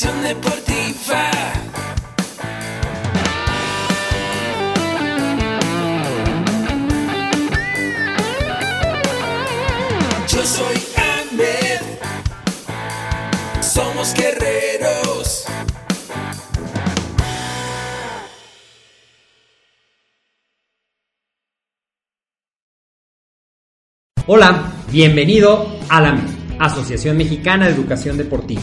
Educación 0.00 0.22
deportiva. 0.22 1.30
Yo 10.28 10.44
soy 10.44 10.76
Ahmed. 10.96 11.80
Somos 13.60 14.14
guerreros. 14.14 15.46
Hola, 24.28 24.72
bienvenido 24.92 25.66
a 25.88 26.00
la 26.00 26.20
Asociación 26.60 27.16
Mexicana 27.16 27.66
de 27.66 27.72
Educación 27.72 28.16
Deportiva. 28.16 28.62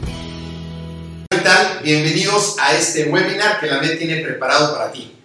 Bienvenidos 1.83 2.57
a 2.59 2.77
este 2.77 3.05
webinar 3.05 3.59
que 3.59 3.65
la 3.65 3.81
MED 3.81 3.97
tiene 3.97 4.17
preparado 4.17 4.75
para 4.75 4.91
ti. 4.91 5.15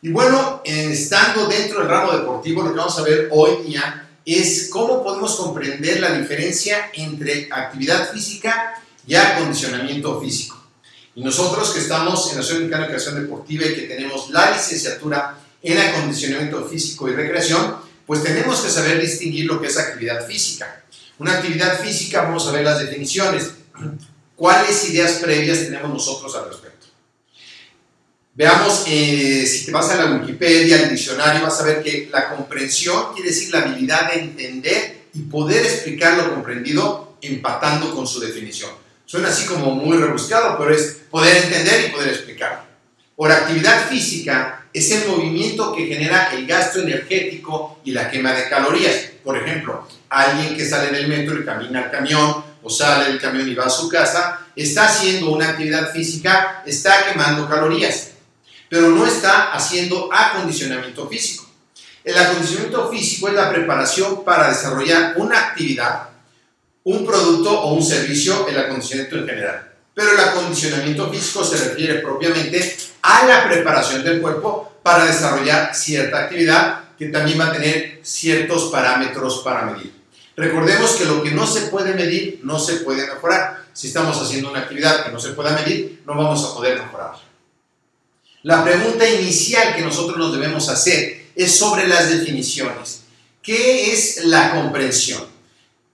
Y 0.00 0.08
bueno, 0.08 0.62
estando 0.64 1.46
dentro 1.46 1.80
del 1.80 1.88
ramo 1.88 2.12
deportivo, 2.12 2.62
lo 2.62 2.72
que 2.72 2.78
vamos 2.78 2.98
a 2.98 3.02
ver 3.02 3.28
hoy 3.30 3.66
día 3.66 4.08
es 4.24 4.68
cómo 4.70 5.02
podemos 5.02 5.36
comprender 5.36 6.00
la 6.00 6.12
diferencia 6.12 6.90
entre 6.94 7.48
actividad 7.52 8.10
física 8.10 8.82
y 9.06 9.14
acondicionamiento 9.14 10.18
físico. 10.18 10.56
Y 11.14 11.22
nosotros 11.22 11.70
que 11.70 11.80
estamos 11.80 12.30
en 12.30 12.36
la 12.36 12.40
Asociación 12.40 12.60
Mexicana 12.60 12.86
de 12.86 12.92
Educación 12.92 13.22
Deportiva 13.22 13.66
y 13.66 13.74
que 13.74 13.82
tenemos 13.82 14.30
la 14.30 14.52
licenciatura 14.52 15.38
en 15.62 15.78
acondicionamiento 15.78 16.64
físico 16.66 17.10
y 17.10 17.14
recreación, 17.14 17.76
pues 18.06 18.22
tenemos 18.22 18.60
que 18.60 18.70
saber 18.70 19.00
distinguir 19.00 19.44
lo 19.44 19.60
que 19.60 19.66
es 19.66 19.76
actividad 19.76 20.26
física. 20.26 20.82
Una 21.18 21.34
actividad 21.34 21.78
física, 21.78 22.22
vamos 22.22 22.46
a 22.48 22.52
ver 22.52 22.64
las 22.64 22.78
definiciones. 22.78 23.50
¿Cuáles 24.36 24.90
ideas 24.90 25.12
previas 25.12 25.60
tenemos 25.60 25.90
nosotros 25.90 26.36
al 26.36 26.48
respecto? 26.50 26.86
Veamos, 28.34 28.84
eh, 28.86 29.46
si 29.46 29.64
te 29.64 29.72
vas 29.72 29.88
a 29.88 29.96
la 29.96 30.14
Wikipedia, 30.14 30.76
al 30.76 30.90
diccionario, 30.90 31.42
vas 31.42 31.58
a 31.58 31.64
ver 31.64 31.82
que 31.82 32.10
la 32.12 32.28
comprensión 32.28 33.14
quiere 33.14 33.30
decir 33.30 33.50
la 33.50 33.60
habilidad 33.62 34.12
de 34.12 34.20
entender 34.20 35.06
y 35.14 35.22
poder 35.22 35.64
explicar 35.64 36.18
lo 36.18 36.34
comprendido 36.34 37.16
empatando 37.22 37.94
con 37.94 38.06
su 38.06 38.20
definición. 38.20 38.70
Suena 39.06 39.28
así 39.28 39.46
como 39.46 39.70
muy 39.70 39.96
rebuscado, 39.96 40.58
pero 40.58 40.74
es 40.74 40.98
poder 41.10 41.44
entender 41.44 41.86
y 41.88 41.92
poder 41.92 42.08
explicar. 42.10 42.66
Por 43.16 43.32
actividad 43.32 43.88
física 43.88 44.66
es 44.70 44.90
el 44.90 45.08
movimiento 45.08 45.74
que 45.74 45.86
genera 45.86 46.30
el 46.34 46.46
gasto 46.46 46.80
energético 46.80 47.80
y 47.84 47.92
la 47.92 48.10
quema 48.10 48.34
de 48.34 48.50
calorías. 48.50 49.12
Por 49.24 49.38
ejemplo, 49.38 49.88
alguien 50.10 50.54
que 50.54 50.66
sale 50.66 50.94
del 50.94 51.08
metro 51.08 51.40
y 51.40 51.44
camina 51.46 51.84
al 51.84 51.90
camión 51.90 52.44
o 52.66 52.68
sale 52.68 53.04
del 53.04 53.20
camión 53.20 53.48
y 53.48 53.54
va 53.54 53.66
a 53.66 53.70
su 53.70 53.88
casa, 53.88 54.40
está 54.56 54.86
haciendo 54.86 55.30
una 55.30 55.50
actividad 55.50 55.92
física, 55.92 56.64
está 56.66 57.06
quemando 57.06 57.48
calorías, 57.48 58.10
pero 58.68 58.88
no 58.88 59.06
está 59.06 59.52
haciendo 59.52 60.08
acondicionamiento 60.12 61.08
físico. 61.08 61.48
El 62.02 62.18
acondicionamiento 62.18 62.90
físico 62.90 63.28
es 63.28 63.34
la 63.34 63.50
preparación 63.50 64.24
para 64.24 64.48
desarrollar 64.48 65.14
una 65.16 65.38
actividad, 65.38 66.08
un 66.82 67.06
producto 67.06 67.50
o 67.52 67.74
un 67.74 67.84
servicio, 67.84 68.48
el 68.48 68.58
acondicionamiento 68.58 69.18
en 69.18 69.28
general. 69.28 69.72
Pero 69.94 70.10
el 70.10 70.18
acondicionamiento 70.18 71.08
físico 71.08 71.44
se 71.44 71.68
refiere 71.68 72.00
propiamente 72.00 72.76
a 73.02 73.26
la 73.26 73.48
preparación 73.48 74.02
del 74.02 74.20
cuerpo 74.20 74.80
para 74.82 75.04
desarrollar 75.04 75.72
cierta 75.72 76.24
actividad 76.24 76.80
que 76.98 77.10
también 77.10 77.38
va 77.38 77.46
a 77.46 77.52
tener 77.52 78.00
ciertos 78.02 78.72
parámetros 78.72 79.42
para 79.44 79.66
medir. 79.66 80.05
Recordemos 80.36 80.92
que 80.92 81.06
lo 81.06 81.22
que 81.22 81.30
no 81.30 81.46
se 81.46 81.62
puede 81.62 81.94
medir 81.94 82.40
no 82.42 82.58
se 82.58 82.76
puede 82.76 83.06
mejorar. 83.06 83.64
Si 83.72 83.88
estamos 83.88 84.20
haciendo 84.20 84.50
una 84.50 84.60
actividad 84.60 85.04
que 85.04 85.10
no 85.10 85.18
se 85.18 85.30
pueda 85.30 85.52
medir, 85.52 86.02
no 86.06 86.14
vamos 86.14 86.44
a 86.44 86.54
poder 86.54 86.78
mejorar. 86.78 87.14
La 88.42 88.62
pregunta 88.62 89.08
inicial 89.08 89.74
que 89.74 89.82
nosotros 89.82 90.18
nos 90.18 90.32
debemos 90.32 90.68
hacer 90.68 91.30
es 91.34 91.56
sobre 91.56 91.88
las 91.88 92.10
definiciones. 92.10 93.00
¿Qué 93.42 93.92
es 93.92 94.24
la 94.24 94.52
comprensión? 94.52 95.24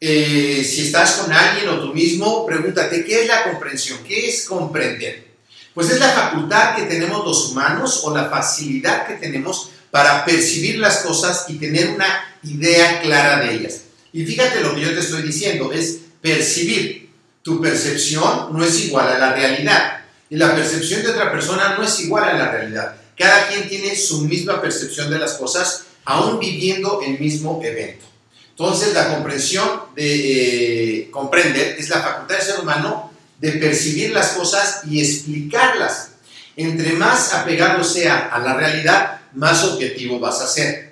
Eh, 0.00 0.66
si 0.68 0.86
estás 0.86 1.12
con 1.12 1.32
alguien 1.32 1.68
o 1.68 1.80
tú 1.80 1.94
mismo, 1.94 2.44
pregúntate, 2.44 3.04
¿qué 3.04 3.22
es 3.22 3.28
la 3.28 3.44
comprensión? 3.44 4.00
¿Qué 4.02 4.28
es 4.28 4.44
comprender? 4.44 5.28
Pues 5.72 5.90
es 5.90 6.00
la 6.00 6.10
facultad 6.10 6.74
que 6.74 6.82
tenemos 6.82 7.24
los 7.24 7.50
humanos 7.50 8.02
o 8.04 8.14
la 8.14 8.28
facilidad 8.28 9.06
que 9.06 9.14
tenemos 9.14 9.70
para 9.92 10.24
percibir 10.24 10.78
las 10.78 10.98
cosas 10.98 11.46
y 11.48 11.54
tener 11.54 11.90
una 11.90 12.36
idea 12.42 13.00
clara 13.00 13.38
de 13.44 13.54
ellas. 13.54 13.81
Y 14.12 14.24
fíjate 14.24 14.60
lo 14.60 14.74
que 14.74 14.82
yo 14.82 14.92
te 14.92 15.00
estoy 15.00 15.22
diciendo, 15.22 15.72
es 15.72 15.98
percibir. 16.20 17.10
Tu 17.42 17.60
percepción 17.60 18.52
no 18.52 18.64
es 18.64 18.84
igual 18.84 19.08
a 19.08 19.18
la 19.18 19.32
realidad. 19.32 20.04
Y 20.30 20.36
la 20.36 20.54
percepción 20.54 21.02
de 21.02 21.10
otra 21.10 21.30
persona 21.32 21.76
no 21.76 21.84
es 21.84 22.00
igual 22.00 22.24
a 22.24 22.34
la 22.34 22.52
realidad. 22.52 22.96
Cada 23.16 23.48
quien 23.48 23.68
tiene 23.68 23.96
su 23.96 24.22
misma 24.22 24.60
percepción 24.60 25.10
de 25.10 25.18
las 25.18 25.34
cosas, 25.34 25.84
aún 26.04 26.38
viviendo 26.38 27.00
el 27.04 27.18
mismo 27.18 27.60
evento. 27.62 28.06
Entonces, 28.50 28.94
la 28.94 29.08
comprensión 29.08 29.68
de 29.96 31.00
eh, 31.00 31.10
comprender 31.10 31.76
es 31.78 31.88
la 31.88 32.00
facultad 32.00 32.36
del 32.36 32.46
ser 32.46 32.60
humano 32.60 33.12
de 33.38 33.52
percibir 33.52 34.12
las 34.12 34.28
cosas 34.30 34.82
y 34.88 35.00
explicarlas. 35.00 36.10
Entre 36.56 36.92
más 36.92 37.34
apegado 37.34 37.82
sea 37.82 38.28
a 38.28 38.38
la 38.38 38.54
realidad, 38.54 39.20
más 39.34 39.64
objetivo 39.64 40.20
vas 40.20 40.40
a 40.40 40.46
ser. 40.46 40.91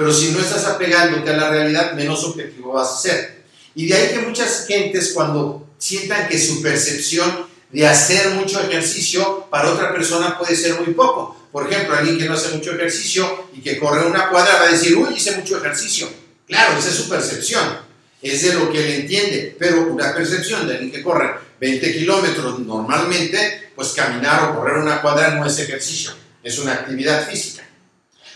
Pero 0.00 0.14
si 0.14 0.30
no 0.30 0.40
estás 0.40 0.64
apegándote 0.64 1.28
a 1.28 1.36
la 1.36 1.50
realidad, 1.50 1.92
menos 1.92 2.24
objetivo 2.24 2.72
vas 2.72 2.88
a 2.90 2.96
ser. 2.96 3.42
Y 3.74 3.86
de 3.86 3.94
ahí 3.94 4.08
que 4.08 4.20
muchas 4.20 4.64
gentes 4.66 5.12
cuando 5.12 5.68
sientan 5.76 6.26
que 6.26 6.38
su 6.38 6.62
percepción 6.62 7.46
de 7.70 7.86
hacer 7.86 8.30
mucho 8.30 8.62
ejercicio 8.62 9.46
para 9.50 9.70
otra 9.70 9.92
persona 9.92 10.38
puede 10.38 10.56
ser 10.56 10.80
muy 10.80 10.94
poco. 10.94 11.36
Por 11.52 11.70
ejemplo, 11.70 11.94
alguien 11.94 12.16
que 12.16 12.24
no 12.24 12.32
hace 12.32 12.56
mucho 12.56 12.72
ejercicio 12.72 13.48
y 13.52 13.60
que 13.60 13.78
corre 13.78 14.06
una 14.06 14.30
cuadra 14.30 14.54
va 14.54 14.68
a 14.68 14.72
decir, 14.72 14.96
uy, 14.96 15.16
hice 15.16 15.36
mucho 15.36 15.58
ejercicio. 15.58 16.08
Claro, 16.46 16.78
esa 16.78 16.88
es 16.88 16.94
su 16.94 17.06
percepción, 17.06 17.80
es 18.22 18.40
de 18.40 18.54
lo 18.54 18.72
que 18.72 18.82
él 18.82 19.00
entiende, 19.02 19.54
pero 19.58 19.82
una 19.82 20.14
percepción 20.14 20.66
de 20.66 20.76
alguien 20.76 20.92
que 20.92 21.02
corre 21.02 21.34
20 21.60 21.92
kilómetros 21.92 22.58
normalmente, 22.60 23.70
pues 23.76 23.88
caminar 23.88 24.44
o 24.44 24.54
correr 24.56 24.78
una 24.78 25.02
cuadra 25.02 25.34
no 25.34 25.44
es 25.44 25.58
ejercicio, 25.58 26.12
es 26.42 26.58
una 26.58 26.72
actividad 26.72 27.28
física. 27.28 27.64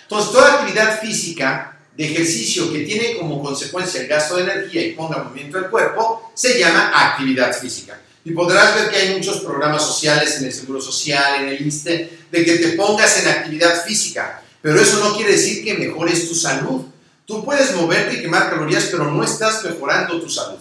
Entonces, 0.04 0.32
toda 0.32 0.54
actividad 0.54 1.00
física 1.00 1.78
de 1.96 2.06
ejercicio 2.06 2.72
que 2.72 2.80
tiene 2.80 3.16
como 3.16 3.42
consecuencia 3.42 4.00
el 4.00 4.08
gasto 4.08 4.36
de 4.36 4.42
energía 4.42 4.84
y 4.84 4.92
ponga 4.92 5.22
movimiento 5.22 5.58
al 5.58 5.70
cuerpo, 5.70 6.32
se 6.34 6.58
llama 6.58 6.92
actividad 6.94 7.56
física. 7.56 8.00
Y 8.24 8.32
podrás 8.32 8.74
ver 8.74 8.90
que 8.90 8.96
hay 8.96 9.14
muchos 9.14 9.40
programas 9.40 9.82
sociales 9.82 10.38
en 10.38 10.46
el 10.46 10.52
Seguro 10.52 10.80
Social, 10.80 11.42
en 11.42 11.48
el 11.48 11.66
ISTE, 11.66 12.18
de 12.30 12.44
que 12.44 12.58
te 12.58 12.68
pongas 12.70 13.22
en 13.22 13.28
actividad 13.28 13.84
física. 13.84 14.42
Pero 14.62 14.80
eso 14.80 14.98
no 14.98 15.14
quiere 15.14 15.32
decir 15.32 15.62
que 15.62 15.74
mejores 15.74 16.26
tu 16.28 16.34
salud. 16.34 16.86
Tú 17.26 17.44
puedes 17.44 17.74
moverte 17.74 18.16
y 18.16 18.22
quemar 18.22 18.50
calorías, 18.50 18.88
pero 18.90 19.10
no 19.10 19.22
estás 19.22 19.62
mejorando 19.64 20.20
tu 20.20 20.30
salud. 20.30 20.58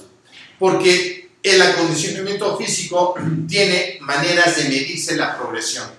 Porque 0.60 1.31
el 1.42 1.62
acondicionamiento 1.62 2.57
físico 2.57 3.16
tiene 3.48 3.98
maneras 4.01 4.57
de 4.57 4.63
medirse 4.66 5.16
la 5.16 5.38
progresión. 5.38 5.90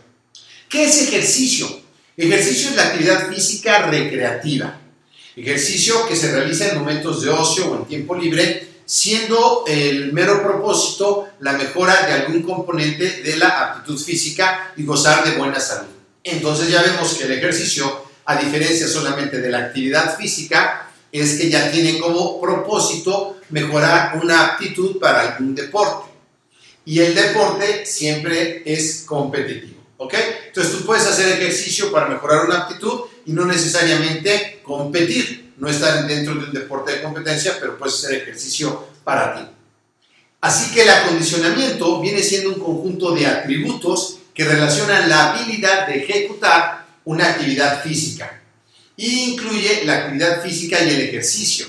¿Qué 0.68 0.84
es 0.84 1.02
ejercicio? 1.02 1.83
Ejercicio 2.16 2.70
es 2.70 2.76
la 2.76 2.84
actividad 2.84 3.28
física 3.28 3.86
recreativa. 3.86 4.78
Ejercicio 5.34 6.06
que 6.06 6.14
se 6.14 6.30
realiza 6.30 6.68
en 6.68 6.78
momentos 6.78 7.22
de 7.22 7.30
ocio 7.30 7.72
o 7.72 7.76
en 7.76 7.86
tiempo 7.86 8.14
libre, 8.14 8.68
siendo 8.86 9.64
el 9.66 10.12
mero 10.12 10.40
propósito 10.40 11.26
la 11.40 11.54
mejora 11.54 12.06
de 12.06 12.12
algún 12.12 12.42
componente 12.42 13.22
de 13.22 13.36
la 13.36 13.48
aptitud 13.48 14.00
física 14.00 14.72
y 14.76 14.84
gozar 14.84 15.24
de 15.24 15.36
buena 15.36 15.58
salud. 15.58 15.88
Entonces 16.22 16.68
ya 16.68 16.82
vemos 16.82 17.14
que 17.14 17.24
el 17.24 17.32
ejercicio, 17.32 18.04
a 18.26 18.36
diferencia 18.36 18.86
solamente 18.86 19.40
de 19.40 19.50
la 19.50 19.58
actividad 19.58 20.16
física, 20.16 20.88
es 21.10 21.36
que 21.36 21.50
ya 21.50 21.72
tiene 21.72 21.98
como 21.98 22.40
propósito 22.40 23.40
mejorar 23.50 24.20
una 24.22 24.46
aptitud 24.46 25.00
para 25.00 25.32
algún 25.32 25.56
deporte. 25.56 26.12
Y 26.84 27.00
el 27.00 27.12
deporte 27.12 27.84
siempre 27.84 28.62
es 28.64 29.02
competitivo. 29.04 29.73
¿Ok? 30.04 30.14
Entonces 30.48 30.76
tú 30.76 30.84
puedes 30.84 31.06
hacer 31.06 31.32
ejercicio 31.32 31.90
para 31.90 32.08
mejorar 32.08 32.44
una 32.44 32.58
aptitud 32.62 33.00
y 33.24 33.32
no 33.32 33.46
necesariamente 33.46 34.60
competir. 34.62 35.54
No 35.56 35.68
estar 35.68 36.06
dentro 36.06 36.34
de 36.34 36.46
un 36.46 36.52
deporte 36.52 36.92
de 36.92 37.02
competencia, 37.02 37.56
pero 37.60 37.78
puedes 37.78 37.94
hacer 37.94 38.22
ejercicio 38.22 38.88
para 39.04 39.36
ti. 39.36 39.42
Así 40.40 40.74
que 40.74 40.82
el 40.82 40.90
acondicionamiento 40.90 42.00
viene 42.00 42.22
siendo 42.22 42.50
un 42.50 42.60
conjunto 42.60 43.12
de 43.14 43.26
atributos 43.26 44.18
que 44.34 44.44
relacionan 44.44 45.08
la 45.08 45.32
habilidad 45.32 45.86
de 45.86 46.02
ejecutar 46.02 46.84
una 47.04 47.30
actividad 47.30 47.82
física 47.82 48.42
y 48.96 49.32
incluye 49.32 49.84
la 49.84 49.98
actividad 49.98 50.42
física 50.42 50.82
y 50.82 50.90
el 50.90 51.00
ejercicio. 51.02 51.66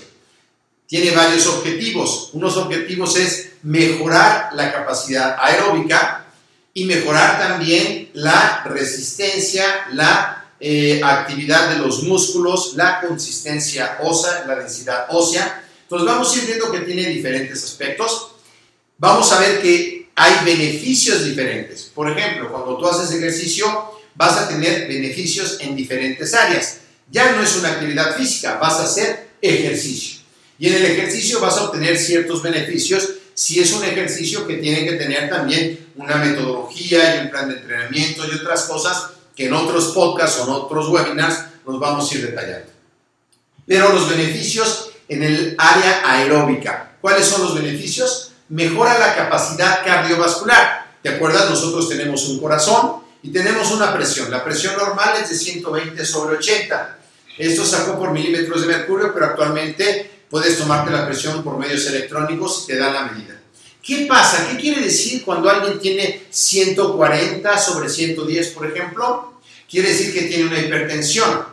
Tiene 0.88 1.12
varios 1.12 1.46
objetivos. 1.48 2.32
Unos 2.34 2.58
objetivos 2.58 3.16
es 3.18 3.52
mejorar 3.64 4.50
la 4.54 4.74
capacidad 4.74 5.38
aeróbica 5.40 6.25
y 6.78 6.84
mejorar 6.84 7.40
también 7.40 8.10
la 8.14 8.62
resistencia, 8.66 9.64
la 9.94 10.52
eh, 10.60 11.00
actividad 11.02 11.70
de 11.70 11.78
los 11.78 12.04
músculos, 12.04 12.74
la 12.76 13.00
consistencia 13.00 14.00
ósea, 14.02 14.44
la 14.46 14.58
densidad 14.58 15.06
ósea. 15.10 15.64
Entonces 15.84 16.06
vamos 16.06 16.36
a 16.36 16.38
ir 16.38 16.46
viendo 16.48 16.72
que 16.74 16.80
tiene 16.80 17.08
diferentes 17.08 17.64
aspectos. 17.64 18.32
Vamos 18.98 19.32
a 19.32 19.40
ver 19.40 19.62
que 19.62 20.10
hay 20.16 20.34
beneficios 20.44 21.24
diferentes. 21.24 21.84
Por 21.96 22.12
ejemplo, 22.12 22.52
cuando 22.52 22.78
tú 22.78 22.86
haces 22.88 23.16
ejercicio, 23.16 23.66
vas 24.14 24.38
a 24.38 24.50
tener 24.50 24.90
beneficios 24.90 25.58
en 25.62 25.78
diferentes 25.78 26.34
áreas. 26.34 26.80
Ya 27.10 27.32
no 27.32 27.42
es 27.42 27.56
una 27.56 27.70
actividad 27.70 28.18
física, 28.18 28.58
vas 28.58 28.82
a 28.82 28.84
hacer 28.84 29.30
ejercicio. 29.42 30.20
Y 30.60 30.68
en 30.68 30.74
el 30.74 30.86
ejercicio 30.88 31.40
vas 31.40 31.56
a 31.56 31.66
obtener 31.66 31.98
ciertos 31.98 32.44
beneficios 32.44 33.12
si 33.36 33.60
es 33.60 33.74
un 33.74 33.84
ejercicio 33.84 34.48
que 34.48 34.56
tiene 34.56 34.86
que 34.86 34.94
tener 34.94 35.30
también 35.30 35.92
una 35.98 36.16
metodología 36.16 37.18
y 37.18 37.26
un 37.26 37.30
plan 37.30 37.50
de 37.50 37.58
entrenamiento 37.58 38.26
y 38.26 38.34
otras 38.34 38.64
cosas 38.64 39.10
que 39.36 39.48
en 39.48 39.54
otros 39.54 39.88
podcasts 39.88 40.40
o 40.40 40.46
en 40.46 40.50
otros 40.52 40.88
webinars 40.88 41.44
nos 41.68 41.80
vamos 41.80 42.10
a 42.10 42.16
ir 42.16 42.28
detallando. 42.28 42.72
Pero 43.68 43.92
los 43.92 44.10
beneficios 44.10 44.92
en 45.10 45.24
el 45.24 45.56
área 45.58 46.02
aeróbica. 46.06 46.94
¿Cuáles 47.02 47.26
son 47.26 47.44
los 47.44 47.56
beneficios? 47.56 48.32
Mejora 48.50 48.98
la 48.98 49.16
capacidad 49.16 49.84
cardiovascular. 49.84 50.94
¿Te 51.04 51.10
acuerdas? 51.10 51.50
Nosotros 51.50 51.90
tenemos 51.90 52.28
un 52.30 52.40
corazón 52.40 53.04
y 53.22 53.32
tenemos 53.32 53.70
una 53.72 53.94
presión. 53.94 54.32
La 54.32 54.44
presión 54.44 54.76
normal 54.78 55.16
es 55.22 55.30
de 55.30 55.36
120 55.36 56.06
sobre 56.06 56.38
80. 56.38 57.00
Esto 57.38 57.66
sacó 57.66 58.00
por 58.00 58.12
milímetros 58.12 58.62
de 58.62 58.68
mercurio, 58.68 59.14
pero 59.14 59.26
actualmente 59.26 60.15
puedes 60.30 60.58
tomarte 60.58 60.92
la 60.92 61.06
presión 61.06 61.44
por 61.44 61.58
medios 61.58 61.86
electrónicos 61.88 62.64
y 62.64 62.68
te 62.68 62.78
dan 62.78 62.94
la 62.94 63.04
medida. 63.04 63.42
¿Qué 63.82 64.08
pasa? 64.08 64.48
¿Qué 64.50 64.58
quiere 64.58 64.82
decir 64.82 65.24
cuando 65.24 65.50
alguien 65.50 65.80
tiene 65.80 66.24
140 66.30 67.58
sobre 67.60 67.88
110, 67.88 68.48
por 68.50 68.66
ejemplo? 68.66 69.40
Quiere 69.70 69.90
decir 69.90 70.14
que 70.14 70.24
tiene 70.24 70.46
una 70.46 70.60
hipertensión. 70.60 71.46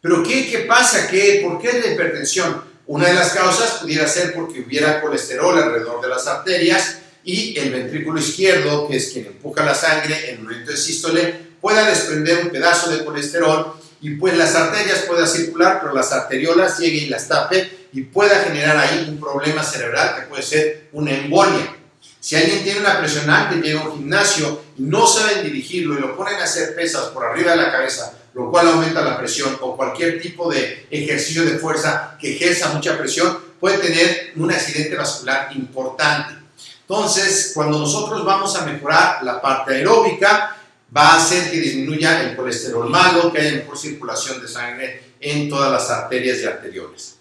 ¿Pero 0.00 0.22
qué, 0.22 0.50
qué 0.50 0.60
pasa? 0.60 1.08
¿Qué, 1.08 1.42
¿Por 1.44 1.60
qué 1.60 1.68
es 1.78 1.86
la 1.86 1.92
hipertensión? 1.92 2.62
Una 2.88 3.08
de 3.08 3.14
las 3.14 3.30
causas 3.30 3.78
pudiera 3.80 4.06
ser 4.06 4.34
porque 4.34 4.60
hubiera 4.60 5.00
colesterol 5.00 5.56
alrededor 5.58 6.00
de 6.00 6.08
las 6.08 6.26
arterias 6.26 6.98
y 7.24 7.58
el 7.58 7.70
ventrículo 7.70 8.20
izquierdo, 8.20 8.88
que 8.88 8.96
es 8.96 9.10
quien 9.10 9.26
empuja 9.26 9.64
la 9.64 9.74
sangre 9.74 10.30
en 10.30 10.36
el 10.36 10.42
momento 10.42 10.70
de 10.70 10.76
sístole, 10.76 11.46
pueda 11.60 11.88
desprender 11.88 12.44
un 12.44 12.50
pedazo 12.50 12.90
de 12.90 13.04
colesterol 13.04 13.74
y 14.00 14.10
pues 14.16 14.36
las 14.36 14.54
arterias 14.54 15.00
pueda 15.00 15.26
circular, 15.26 15.80
pero 15.80 15.94
las 15.94 16.12
arteriolas 16.12 16.78
lleguen 16.78 17.04
y 17.04 17.08
las 17.08 17.28
tape 17.28 17.88
y 17.92 18.02
pueda 18.02 18.40
generar 18.40 18.76
ahí 18.76 19.06
un 19.08 19.18
problema 19.18 19.62
cerebral 19.62 20.16
que 20.16 20.22
puede 20.22 20.42
ser 20.42 20.88
una 20.92 21.12
embolia. 21.12 21.74
Si 22.20 22.34
alguien 22.36 22.64
tiene 22.64 22.80
una 22.80 22.98
presión 22.98 23.30
alta 23.30 23.54
y 23.54 23.62
llega 23.62 23.80
a 23.80 23.84
un 23.84 23.98
gimnasio 23.98 24.62
y 24.76 24.82
no 24.82 25.06
saben 25.06 25.44
dirigirlo 25.44 25.96
y 25.96 26.00
lo 26.00 26.16
ponen 26.16 26.40
a 26.40 26.44
hacer 26.44 26.74
pesas 26.74 27.04
por 27.06 27.24
arriba 27.24 27.52
de 27.52 27.58
la 27.58 27.72
cabeza, 27.72 28.12
lo 28.34 28.50
cual 28.50 28.68
aumenta 28.68 29.00
la 29.00 29.16
presión 29.16 29.56
o 29.60 29.76
cualquier 29.76 30.20
tipo 30.20 30.50
de 30.50 30.86
ejercicio 30.90 31.44
de 31.44 31.58
fuerza 31.58 32.16
que 32.20 32.34
ejerza 32.34 32.72
mucha 32.74 32.98
presión, 32.98 33.38
puede 33.58 33.78
tener 33.78 34.32
un 34.36 34.50
accidente 34.50 34.94
vascular 34.96 35.48
importante. 35.54 36.34
Entonces, 36.82 37.52
cuando 37.54 37.78
nosotros 37.78 38.24
vamos 38.24 38.54
a 38.56 38.66
mejorar 38.66 39.22
la 39.22 39.40
parte 39.40 39.74
aeróbica, 39.74 40.56
va 40.94 41.12
a 41.12 41.16
hacer 41.16 41.50
que 41.50 41.60
disminuya 41.60 42.22
el 42.22 42.36
colesterol 42.36 42.88
malo, 42.88 43.32
que 43.32 43.40
haya 43.40 43.56
mejor 43.58 43.78
circulación 43.78 44.40
de 44.40 44.48
sangre 44.48 45.12
en 45.20 45.48
todas 45.48 45.72
las 45.72 45.90
arterias 45.90 46.38
y 46.40 46.44
arterioles. 46.44 47.16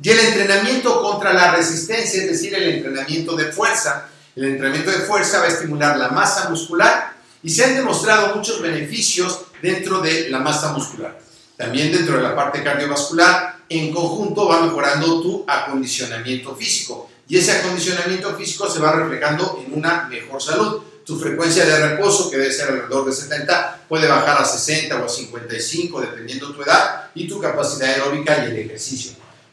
Y 0.00 0.10
el 0.10 0.18
entrenamiento 0.20 1.02
contra 1.02 1.32
la 1.32 1.52
resistencia, 1.52 2.22
es 2.22 2.30
decir, 2.30 2.54
el 2.54 2.68
entrenamiento 2.68 3.34
de 3.34 3.52
fuerza. 3.52 4.08
El 4.36 4.44
entrenamiento 4.44 4.90
de 4.90 4.98
fuerza 4.98 5.40
va 5.40 5.46
a 5.46 5.48
estimular 5.48 5.96
la 5.96 6.10
masa 6.10 6.48
muscular 6.48 7.16
y 7.42 7.50
se 7.50 7.64
han 7.64 7.74
demostrado 7.74 8.36
muchos 8.36 8.62
beneficios 8.62 9.46
dentro 9.60 10.00
de 10.00 10.28
la 10.30 10.38
masa 10.38 10.72
muscular. 10.72 11.18
También 11.56 11.90
dentro 11.90 12.16
de 12.16 12.22
la 12.22 12.36
parte 12.36 12.62
cardiovascular, 12.62 13.56
en 13.68 13.92
conjunto 13.92 14.46
va 14.46 14.62
mejorando 14.62 15.20
tu 15.20 15.44
acondicionamiento 15.46 16.54
físico 16.54 17.10
y 17.28 17.36
ese 17.36 17.52
acondicionamiento 17.52 18.34
físico 18.36 18.70
se 18.70 18.78
va 18.78 18.92
reflejando 18.92 19.62
en 19.66 19.76
una 19.76 20.08
mejor 20.08 20.40
salud. 20.40 20.82
Tu 21.08 21.18
frecuencia 21.18 21.64
de 21.64 21.88
reposo, 21.88 22.30
que 22.30 22.36
debe 22.36 22.52
ser 22.52 22.68
alrededor 22.68 23.06
de 23.06 23.14
70, 23.14 23.84
puede 23.88 24.06
bajar 24.06 24.42
a 24.42 24.44
60 24.44 24.94
o 24.94 25.06
a 25.06 25.08
55, 25.08 26.02
dependiendo 26.02 26.52
tu 26.52 26.62
edad 26.62 27.06
y 27.14 27.26
tu 27.26 27.40
capacidad 27.40 27.88
aeróbica 27.88 28.44
y 28.44 28.50
el 28.50 28.58
ejercicio. 28.58 29.12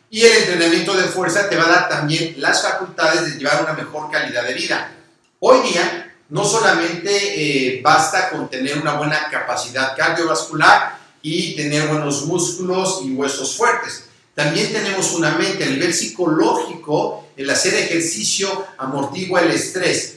Y 0.10 0.24
el 0.24 0.34
entrenamiento 0.34 0.94
de 0.94 1.04
fuerza 1.04 1.48
te 1.48 1.56
va 1.56 1.64
a 1.64 1.70
dar 1.70 1.88
también 1.88 2.36
las 2.40 2.62
facultades 2.62 3.24
de 3.24 3.40
llevar 3.40 3.64
una 3.64 3.72
mejor 3.72 4.12
calidad 4.12 4.46
de 4.46 4.54
vida. 4.54 4.92
Hoy 5.40 5.70
día, 5.70 6.14
no 6.28 6.44
solamente 6.44 7.10
eh, 7.14 7.80
basta 7.82 8.32
con 8.32 8.50
tener 8.50 8.78
una 8.78 8.96
buena 8.96 9.30
capacidad 9.32 9.96
cardiovascular 9.96 11.00
y 11.22 11.56
tener 11.56 11.88
buenos 11.88 12.26
músculos 12.26 13.00
y 13.06 13.14
huesos 13.14 13.56
fuertes. 13.56 14.08
También 14.34 14.74
tenemos 14.74 15.14
una 15.14 15.32
mente 15.38 15.64
a 15.64 15.68
nivel 15.68 15.94
psicológico, 15.94 17.30
el 17.38 17.50
hacer 17.50 17.76
ejercicio 17.76 18.68
amortigua 18.78 19.40
el 19.40 19.52
estrés. 19.52 20.16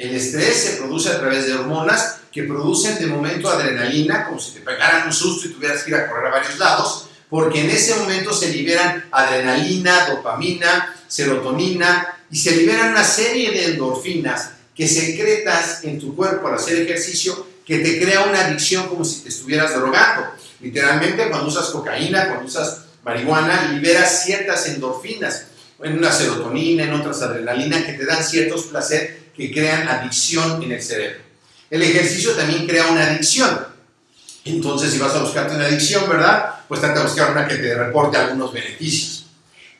El 0.00 0.14
estrés 0.14 0.56
se 0.56 0.76
produce 0.78 1.10
a 1.10 1.18
través 1.18 1.46
de 1.46 1.52
hormonas 1.52 2.20
que 2.32 2.44
producen 2.44 2.98
de 2.98 3.06
momento 3.06 3.50
adrenalina, 3.50 4.24
como 4.24 4.40
si 4.40 4.52
te 4.52 4.60
pegaran 4.60 5.06
un 5.06 5.12
susto 5.12 5.46
y 5.46 5.52
tuvieras 5.52 5.82
que 5.82 5.90
ir 5.90 5.96
a 5.96 6.08
correr 6.08 6.28
a 6.28 6.30
varios 6.30 6.58
lados, 6.58 7.08
porque 7.28 7.60
en 7.60 7.68
ese 7.68 7.96
momento 7.96 8.32
se 8.32 8.48
liberan 8.48 9.04
adrenalina, 9.10 10.08
dopamina, 10.08 10.96
serotonina 11.06 12.16
y 12.30 12.38
se 12.38 12.56
liberan 12.56 12.92
una 12.92 13.04
serie 13.04 13.50
de 13.50 13.72
endorfinas 13.72 14.52
que 14.74 14.88
secretas 14.88 15.84
en 15.84 16.00
tu 16.00 16.16
cuerpo 16.16 16.48
al 16.48 16.54
hacer 16.54 16.80
ejercicio 16.80 17.46
que 17.66 17.80
te 17.80 18.00
crea 18.00 18.22
una 18.22 18.46
adicción 18.46 18.88
como 18.88 19.04
si 19.04 19.20
te 19.20 19.28
estuvieras 19.28 19.74
drogando. 19.74 20.28
Literalmente 20.60 21.28
cuando 21.28 21.48
usas 21.48 21.66
cocaína, 21.66 22.28
cuando 22.28 22.46
usas 22.46 22.84
marihuana, 23.04 23.70
liberas 23.70 24.24
ciertas 24.24 24.66
endorfinas, 24.66 25.44
en 25.82 25.98
una 25.98 26.12
serotonina, 26.12 26.84
en 26.84 26.92
otras 26.92 27.22
adrenalina, 27.22 27.84
que 27.84 27.94
te 27.94 28.04
dan 28.04 28.22
ciertos 28.22 28.64
placer 28.64 29.19
que 29.36 29.52
crean 29.52 29.88
adicción 29.88 30.62
en 30.62 30.72
el 30.72 30.82
cerebro. 30.82 31.20
El 31.70 31.82
ejercicio 31.82 32.32
también 32.32 32.66
crea 32.66 32.88
una 32.88 33.06
adicción. 33.06 33.66
Entonces, 34.44 34.92
si 34.92 34.98
vas 34.98 35.14
a 35.14 35.22
buscarte 35.22 35.54
una 35.54 35.66
adicción, 35.66 36.08
¿verdad? 36.08 36.54
Pues 36.68 36.80
trata 36.80 37.00
de 37.00 37.06
buscar 37.06 37.30
una 37.30 37.46
que 37.46 37.56
te 37.56 37.74
reporte 37.74 38.16
algunos 38.16 38.52
beneficios. 38.52 39.26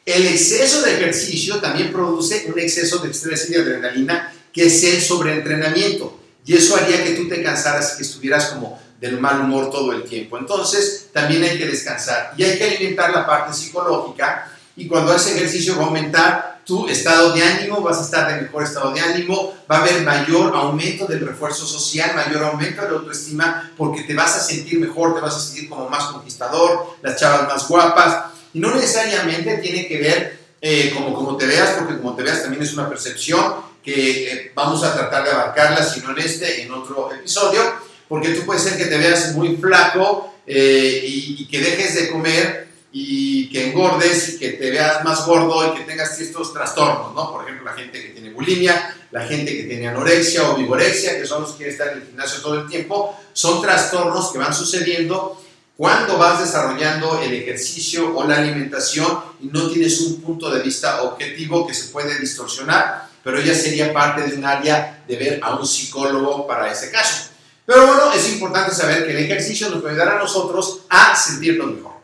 El 0.05 0.27
exceso 0.27 0.83
de 0.83 0.95
ejercicio 0.95 1.57
también 1.57 1.93
produce 1.93 2.47
un 2.53 2.59
exceso 2.59 2.99
de 2.99 3.11
estrés 3.11 3.49
y 3.49 3.53
de 3.53 3.61
adrenalina, 3.61 4.33
que 4.53 4.67
es 4.67 4.83
el 4.85 5.01
sobreentrenamiento. 5.01 6.21
Y 6.45 6.57
eso 6.57 6.77
haría 6.77 7.05
que 7.05 7.15
tú 7.15 7.29
te 7.29 7.43
cansaras 7.43 7.95
y 7.95 7.97
que 7.99 8.03
estuvieras 8.03 8.47
como 8.47 8.81
del 9.01 9.19
mal 9.19 9.41
humor 9.41 9.71
todo 9.71 9.93
el 9.93 10.05
tiempo. 10.05 10.39
Entonces, 10.39 11.09
también 11.13 11.43
hay 11.43 11.59
que 11.59 11.67
descansar 11.67 12.33
y 12.37 12.45
hay 12.45 12.59
que 12.59 12.65
alimentar 12.65 13.11
la 13.11 13.27
parte 13.27 13.53
psicológica 13.57 14.53
y 14.77 14.87
cuando 14.87 15.13
haces 15.13 15.37
ejercicio 15.37 15.77
va 15.77 15.85
a 15.85 15.87
aumentar 15.87 16.50
tu 16.65 16.89
estado 16.89 17.33
de 17.33 17.43
ánimo, 17.43 17.81
vas 17.81 17.99
a 17.99 18.03
estar 18.03 18.33
de 18.33 18.43
mejor 18.43 18.63
estado 18.63 18.93
de 18.93 19.01
ánimo, 19.01 19.55
va 19.71 19.79
a 19.79 19.81
haber 19.81 20.03
mayor 20.03 20.55
aumento 20.55 21.07
del 21.07 21.27
refuerzo 21.27 21.67
social, 21.67 22.15
mayor 22.15 22.45
aumento 22.45 22.83
de 22.83 22.89
la 22.89 22.99
autoestima, 22.99 23.73
porque 23.77 24.03
te 24.03 24.15
vas 24.15 24.37
a 24.37 24.41
sentir 24.41 24.79
mejor, 24.79 25.15
te 25.15 25.21
vas 25.21 25.37
a 25.37 25.41
sentir 25.41 25.69
como 25.69 25.89
más 25.89 26.05
conquistador, 26.05 26.97
las 27.03 27.19
chavas 27.19 27.49
más 27.49 27.69
guapas, 27.69 28.31
y 28.53 28.61
no 28.61 28.75
necesariamente 28.75 29.59
tiene 29.59 29.87
que 29.87 29.99
ver 29.99 30.41
eh, 30.61 30.93
como, 30.95 31.15
como 31.15 31.37
te 31.37 31.47
veas, 31.47 31.71
porque 31.71 31.97
como 31.99 32.15
te 32.15 32.23
veas 32.23 32.43
también 32.43 32.63
es 32.63 32.73
una 32.75 32.89
percepción, 32.89 33.71
que 33.83 34.33
eh, 34.33 34.53
vamos 34.55 34.85
a 34.85 34.95
tratar 34.95 35.25
de 35.25 35.31
abarcarla, 35.31 35.83
si 35.83 36.01
no 36.01 36.11
en 36.11 36.19
este, 36.19 36.63
en 36.63 36.73
otro 36.73 37.13
episodio, 37.13 37.61
porque 38.09 38.31
tú 38.31 38.45
puedes 38.45 38.63
ser 38.63 38.77
que 38.77 38.87
te 38.87 38.99
veas 38.99 39.35
muy 39.35 39.57
flaco 39.57 40.35
eh, 40.47 41.03
y 41.05 41.47
que 41.47 41.61
dejes 41.61 41.95
de 41.95 42.11
comer 42.11 42.70
y 42.93 43.49
que 43.51 43.69
engordes 43.69 44.31
y 44.31 44.39
que 44.39 44.51
te 44.51 44.71
veas 44.71 45.05
más 45.05 45.25
gordo 45.27 45.73
y 45.73 45.79
que 45.79 45.85
tengas 45.85 46.19
estos 46.21 46.53
trastornos, 46.53 47.15
¿no? 47.15 47.33
Por 47.33 47.45
ejemplo, 47.45 47.65
la 47.65 47.77
gente 47.77 48.03
que 48.03 48.09
tiene 48.09 48.31
bulimia, 48.31 48.97
la 49.13 49.27
gente 49.27 49.57
que 49.57 49.65
tiene 49.65 49.89
anorexia 49.89 50.51
o 50.51 50.57
vigorexia, 50.57 51.17
que 51.19 51.27
son 51.27 51.43
los 51.43 51.53
que 51.53 51.69
están 51.69 51.91
en 51.91 51.99
el 51.99 52.07
gimnasio 52.07 52.41
todo 52.41 52.61
el 52.61 52.69
tiempo, 52.69 53.17
son 53.33 53.63
trastornos 53.63 54.33
que 54.33 54.39
van 54.39 54.55
sucediendo 54.55 55.41
cuando 55.77 56.19
vas 56.19 56.41
desarrollando 56.41 57.21
el 57.23 57.33
ejercicio 57.33 58.15
o 58.15 58.27
la 58.27 58.37
alimentación 58.37 59.19
y 59.41 59.47
no 59.47 59.71
tienes 59.71 60.01
un 60.01 60.21
punto 60.21 60.51
de 60.51 60.61
vista 60.61 61.03
objetivo 61.03 61.67
que 61.67 61.73
se 61.73 61.89
puede 61.89 62.19
distorsionar, 62.19 63.09
pero 63.25 63.41
ya 63.41 63.55
sería 63.55 63.93
parte 63.93 64.23
de 64.23 64.37
un 64.37 64.45
área 64.45 65.03
de 65.07 65.17
ver 65.17 65.41
a 65.43 65.55
un 65.55 65.67
psicólogo 65.67 66.47
para 66.47 66.71
ese 66.71 66.91
caso. 66.91 67.31
Pero 67.65 67.87
bueno, 67.87 68.13
es 68.13 68.29
importante 68.33 68.75
saber 68.75 69.07
que 69.07 69.13
el 69.13 69.25
ejercicio 69.25 69.71
nos 69.71 69.81
puede 69.81 69.95
ayudar 69.95 70.17
a 70.17 70.19
nosotros 70.19 70.81
a 70.91 71.17
sentirnos 71.17 71.73
mejor. 71.73 72.00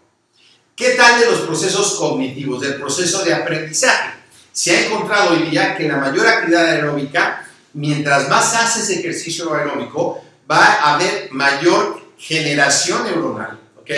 ¿Qué 0.77 0.91
tal 0.91 1.19
de 1.19 1.31
los 1.31 1.41
procesos 1.41 1.95
cognitivos, 1.95 2.61
del 2.61 2.75
proceso 2.75 3.25
de 3.25 3.33
aprendizaje? 3.33 4.11
Se 4.53 4.77
ha 4.77 4.87
encontrado 4.87 5.31
hoy 5.31 5.45
día 5.45 5.75
que 5.75 5.89
la 5.89 5.97
mayor 5.97 6.27
actividad 6.27 6.67
aeróbica, 6.67 7.49
mientras 7.73 8.29
más 8.29 8.55
haces 8.55 8.91
ejercicio 8.91 9.55
aeróbico, 9.55 10.23
va 10.51 10.63
a 10.63 10.95
haber 10.95 11.31
mayor 11.33 12.03
generación 12.19 13.05
neuronal, 13.05 13.59
¿ok? 13.81 13.91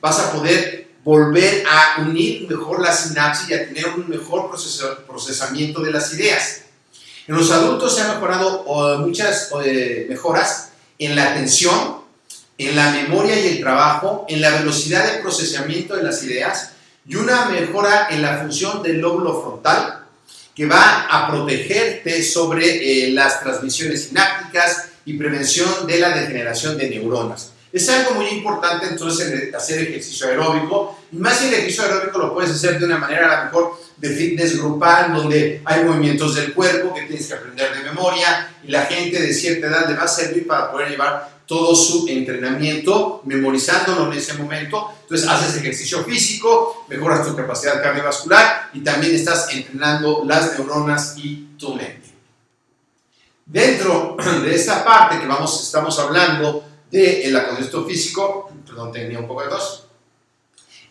Vas 0.00 0.20
a 0.20 0.30
poder 0.30 0.90
volver 1.02 1.64
a 1.68 2.02
unir 2.02 2.48
mejor 2.48 2.80
la 2.80 2.92
sinapsis 2.92 3.50
y 3.50 3.54
a 3.54 3.66
tener 3.66 3.88
un 3.88 4.08
mejor 4.08 4.52
procesamiento 5.08 5.80
de 5.80 5.90
las 5.90 6.14
ideas. 6.14 6.62
En 7.26 7.34
los 7.34 7.50
adultos 7.50 7.96
se 7.96 8.02
han 8.02 8.14
mejorado 8.14 8.98
muchas 8.98 9.50
eh, 9.64 10.06
mejoras 10.08 10.70
en 10.96 11.16
la 11.16 11.32
atención, 11.32 11.99
en 12.68 12.76
la 12.76 12.90
memoria 12.90 13.40
y 13.40 13.48
el 13.48 13.60
trabajo, 13.60 14.26
en 14.28 14.42
la 14.42 14.50
velocidad 14.50 15.10
de 15.10 15.20
procesamiento 15.20 15.96
de 15.96 16.02
las 16.02 16.22
ideas 16.22 16.72
y 17.06 17.16
una 17.16 17.46
mejora 17.46 18.08
en 18.10 18.20
la 18.20 18.36
función 18.36 18.82
del 18.82 19.00
lóbulo 19.00 19.40
frontal 19.40 20.04
que 20.54 20.66
va 20.66 21.06
a 21.08 21.30
protegerte 21.30 22.22
sobre 22.22 22.66
eh, 23.06 23.12
las 23.12 23.40
transmisiones 23.40 24.04
sinápticas 24.08 24.88
y 25.06 25.14
prevención 25.14 25.86
de 25.86 26.00
la 26.00 26.10
degeneración 26.10 26.76
de 26.76 26.90
neuronas. 26.90 27.52
Es 27.72 27.88
algo 27.88 28.16
muy 28.16 28.26
importante 28.26 28.88
entonces 28.88 29.54
hacer 29.54 29.78
ejercicio 29.88 30.26
aeróbico, 30.26 30.98
y 31.10 31.16
más 31.16 31.38
si 31.38 31.46
el 31.46 31.54
ejercicio 31.54 31.84
aeróbico 31.84 32.18
lo 32.18 32.34
puedes 32.34 32.50
hacer 32.50 32.78
de 32.78 32.84
una 32.84 32.98
manera 32.98 33.32
a 33.32 33.38
lo 33.38 33.44
mejor 33.46 33.80
de 33.96 34.10
fitness 34.10 34.58
grupal, 34.58 35.14
donde 35.14 35.62
hay 35.64 35.84
movimientos 35.84 36.34
del 36.34 36.52
cuerpo 36.52 36.92
que 36.92 37.02
tienes 37.02 37.26
que 37.26 37.34
aprender 37.34 37.72
de 37.72 37.84
memoria, 37.84 38.54
y 38.64 38.70
la 38.70 38.82
gente 38.82 39.18
de 39.18 39.32
cierta 39.32 39.68
edad 39.68 39.88
le 39.88 39.94
va 39.94 40.02
a 40.02 40.08
servir 40.08 40.46
para 40.46 40.70
poder 40.70 40.90
llevar 40.90 41.39
todo 41.50 41.74
su 41.74 42.06
entrenamiento, 42.06 43.22
memorizándolo 43.24 44.12
en 44.12 44.16
ese 44.16 44.34
momento. 44.34 44.88
Entonces 45.02 45.28
haces 45.28 45.56
ejercicio 45.56 46.04
físico, 46.04 46.84
mejoras 46.88 47.26
tu 47.26 47.34
capacidad 47.34 47.82
cardiovascular 47.82 48.70
y 48.72 48.84
también 48.84 49.16
estás 49.16 49.52
entrenando 49.52 50.22
las 50.24 50.52
neuronas 50.52 51.14
y 51.16 51.48
tu 51.58 51.74
mente. 51.74 52.08
Dentro 53.44 54.16
de 54.44 54.54
esta 54.54 54.84
parte 54.84 55.18
que 55.18 55.26
vamos, 55.26 55.60
estamos 55.60 55.98
hablando 55.98 56.62
del 56.88 57.32
de 57.32 57.84
físico, 57.84 58.52
perdón, 58.64 58.92
tenía 58.92 59.18
un 59.18 59.26
poco 59.26 59.42
de 59.42 59.48
tos, 59.48 59.88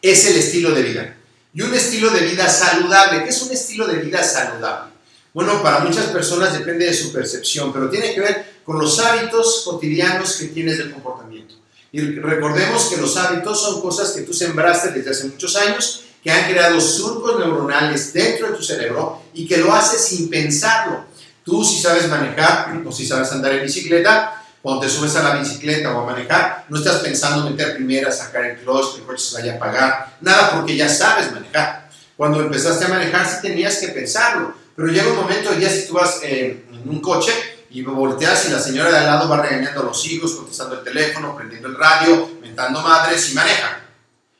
es 0.01 0.25
el 0.25 0.39
estilo 0.39 0.72
de 0.72 0.82
vida. 0.82 1.18
Y 1.54 1.62
un 1.62 1.74
estilo 1.74 2.10
de 2.10 2.20
vida 2.20 2.50
saludable. 2.50 3.24
¿Qué 3.24 3.30
es 3.30 3.42
un 3.44 3.54
estilo 3.54 3.88
de 3.88 4.00
vida 4.00 4.22
saludable? 4.22 4.92
Bueno, 5.33 5.62
para 5.62 5.79
muchas 5.79 6.07
personas 6.07 6.53
depende 6.53 6.86
de 6.86 6.93
su 6.93 7.13
percepción, 7.13 7.71
pero 7.71 7.89
tiene 7.89 8.13
que 8.13 8.19
ver 8.19 8.62
con 8.65 8.79
los 8.79 9.00
hábitos 9.00 9.63
cotidianos 9.65 10.38
que 10.38 10.48
tienes 10.48 10.77
del 10.77 10.91
comportamiento. 10.91 11.55
Y 11.91 12.01
recordemos 12.19 12.86
que 12.86 12.98
los 12.98 13.15
hábitos 13.17 13.62
son 13.62 13.81
cosas 13.81 14.12
que 14.12 14.21
tú 14.21 14.33
sembraste 14.33 14.91
desde 14.91 15.12
hace 15.12 15.27
muchos 15.27 15.55
años, 15.55 16.03
que 16.24 16.31
han 16.31 16.51
creado 16.51 16.79
surcos 16.81 17.39
neuronales 17.39 18.13
dentro 18.13 18.50
de 18.50 18.57
tu 18.57 18.63
cerebro 18.63 19.21
y 19.33 19.48
que 19.48 19.57
lo 19.57 19.74
haces 19.74 20.01
sin 20.05 20.29
pensarlo. 20.29 21.05
Tú 21.43 21.63
si 21.63 21.79
sabes 21.79 22.07
manejar 22.07 22.81
o 22.86 22.91
si 22.91 23.05
sabes 23.05 23.31
andar 23.31 23.53
en 23.53 23.63
bicicleta, 23.63 24.36
cuando 24.62 24.81
te 24.81 24.89
subes 24.89 25.15
a 25.15 25.24
la 25.24 25.36
bicicleta 25.36 25.95
o 25.95 26.01
a 26.01 26.05
manejar, 26.05 26.65
no 26.69 26.77
estás 26.77 26.98
pensando 26.98 27.50
meter 27.50 27.75
primera, 27.75 28.12
sacar 28.12 28.45
el 28.45 28.57
clutch, 28.57 28.95
que 28.95 29.01
el 29.01 29.07
coche 29.07 29.24
se 29.24 29.36
vaya 29.36 29.53
a 29.53 29.55
apagar, 29.55 30.17
nada 30.21 30.51
porque 30.51 30.75
ya 30.75 30.89
sabes 30.89 31.31
manejar. 31.31 31.89
Cuando 32.17 32.41
empezaste 32.41 32.86
a 32.86 32.89
manejar 32.89 33.25
sí 33.25 33.38
tenías 33.41 33.77
que 33.77 33.88
pensarlo, 33.88 34.53
pero 34.79 34.93
llega 34.93 35.09
un 35.09 35.17
momento 35.17 35.53
ya 35.59 35.69
si 35.69 35.88
tú 35.88 35.95
vas 35.95 36.21
en 36.24 36.63
un 36.86 37.01
coche, 37.01 37.33
y 37.69 37.81
volteas 37.81 38.48
y 38.48 38.51
la 38.53 38.62
señora 38.62 38.89
de 38.89 39.00
al 39.00 39.07
lado 39.07 39.27
va 39.27 39.41
regañando 39.41 39.81
a 39.81 39.83
los 39.83 40.05
hijos, 40.05 40.31
contestando 40.31 40.75
el 40.75 40.86
teléfono, 40.86 41.36
prendiendo 41.36 41.67
el 41.67 41.75
radio, 41.75 42.29
mentando 42.41 42.79
madres 42.79 43.29
y 43.29 43.33
maneja. 43.33 43.81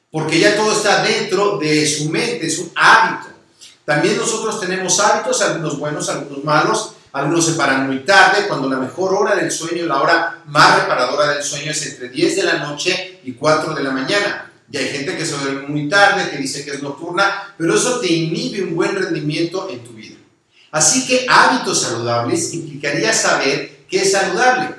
Porque 0.10 0.40
ya 0.40 0.56
todo 0.56 0.72
está 0.72 1.04
dentro 1.04 1.58
de 1.58 1.86
su 1.86 2.10
mente, 2.10 2.48
es 2.48 2.58
un 2.58 2.72
hábito. 2.74 3.28
También 3.84 4.16
nosotros 4.16 4.62
tenemos 4.62 4.98
hábitos, 5.02 5.42
algunos 5.42 5.78
buenos, 5.78 6.08
algunos 6.08 6.42
malos. 6.46 6.94
Algunos 7.12 7.46
se 7.46 7.54
paran 7.54 7.88
muy 7.88 8.06
tarde, 8.06 8.48
cuando 8.48 8.70
la 8.70 8.78
mejor 8.78 9.14
hora 9.16 9.36
del 9.36 9.52
sueño, 9.52 9.88
la 9.88 10.02
hora 10.02 10.44
más 10.46 10.80
reparadora 10.80 11.34
del 11.34 11.44
sueño 11.44 11.72
es 11.72 11.86
entre 11.86 12.08
10 12.08 12.36
de 12.38 12.44
la 12.44 12.60
noche 12.60 13.20
y 13.26 13.34
4 13.34 13.74
de 13.74 13.84
la 13.84 13.92
mañana. 13.92 14.50
Y 14.72 14.78
hay 14.78 14.88
gente 14.88 15.18
que 15.18 15.26
se 15.26 15.36
duerme 15.36 15.68
muy 15.68 15.90
tarde, 15.90 16.30
que 16.32 16.38
dice 16.38 16.64
que 16.64 16.72
es 16.72 16.82
nocturna, 16.82 17.56
pero 17.58 17.76
eso 17.76 18.00
te 18.00 18.08
inhibe 18.08 18.64
un 18.64 18.78
buen 18.78 18.96
rendimiento 18.96 19.68
en 19.70 19.84
tu 19.84 19.92
vida. 19.92 20.19
Así 20.72 21.08
que 21.08 21.26
hábitos 21.28 21.82
saludables 21.82 22.54
implicaría 22.54 23.14
saber 23.14 23.86
qué 23.90 24.02
es 24.02 24.12
saludable. 24.12 24.76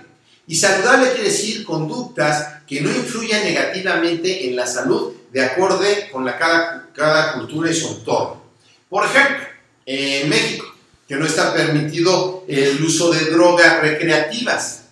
Y 0.46 0.56
saludable 0.56 1.10
quiere 1.10 1.30
decir 1.30 1.64
conductas 1.64 2.62
que 2.66 2.80
no 2.80 2.90
influyan 2.90 3.44
negativamente 3.44 4.48
en 4.48 4.56
la 4.56 4.66
salud 4.66 5.12
de 5.32 5.44
acuerdo 5.44 5.80
con 6.10 6.24
la 6.24 6.38
cada, 6.38 6.88
cada 6.94 7.34
cultura 7.34 7.70
y 7.70 7.74
su 7.74 7.88
entorno. 7.88 8.42
Por 8.88 9.04
ejemplo, 9.04 9.46
en 9.86 10.28
México, 10.28 10.66
que 11.06 11.16
no 11.16 11.26
está 11.26 11.52
permitido 11.52 12.44
el 12.46 12.82
uso 12.82 13.10
de 13.10 13.30
drogas 13.30 13.80
recreativas, 13.80 14.82